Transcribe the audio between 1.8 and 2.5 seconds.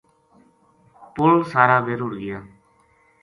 بے رڑھ گیا